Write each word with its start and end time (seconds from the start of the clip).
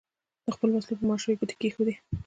د 0.45 0.47
خپلو 0.55 0.71
وسلو 0.75 0.97
پر 0.99 1.05
ماشو 1.09 1.27
یې 1.31 1.39
ګوتې 1.39 1.55
کېښودې. 1.61 1.95